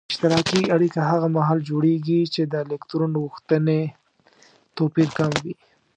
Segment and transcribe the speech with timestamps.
[0.11, 3.81] اشتراکي اړیکه هغه محال جوړیږي چې د الکترون غوښتنې
[4.77, 5.53] توپیر کم وي.